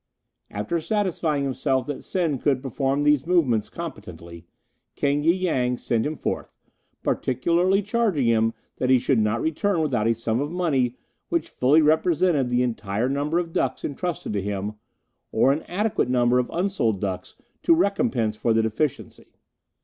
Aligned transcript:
After 0.49 0.79
satisfying 0.79 1.43
himself 1.43 1.85
that 1.85 2.03
Sen 2.03 2.39
could 2.39 2.63
perform 2.63 3.03
these 3.03 3.27
movements 3.27 3.69
competently, 3.69 4.47
King 4.95 5.21
y 5.21 5.27
Yang 5.27 5.77
sent 5.77 6.07
him 6.07 6.15
forth, 6.15 6.57
particularly 7.03 7.83
charging 7.83 8.25
him 8.25 8.55
that 8.77 8.89
he 8.89 8.97
should 8.97 9.19
not 9.19 9.43
return 9.43 9.79
without 9.79 10.07
a 10.07 10.15
sum 10.15 10.41
of 10.41 10.49
money 10.49 10.95
which 11.29 11.49
fully 11.49 11.83
represented 11.83 12.49
the 12.49 12.63
entire 12.63 13.09
number 13.09 13.37
of 13.37 13.53
ducks 13.53 13.85
entrusted 13.85 14.33
to 14.33 14.41
him, 14.41 14.73
or 15.31 15.51
an 15.53 15.61
adequate 15.67 16.09
number 16.09 16.39
of 16.39 16.49
unsold 16.51 16.99
ducks 16.99 17.35
to 17.61 17.75
compensate 17.91 18.41
for 18.41 18.53
the 18.53 18.63
deficiency. 18.63 19.33